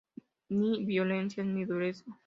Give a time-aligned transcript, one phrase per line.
[0.49, 2.05] Ni violencias ni dureza.